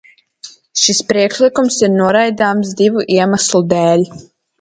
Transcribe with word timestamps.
Šis 0.83 1.01
priekšlikums 1.11 1.77
ir 1.83 1.91
noraidāms 1.97 2.71
divu 2.79 3.05
iemeslu 3.19 3.63
dēļ. 3.75 4.05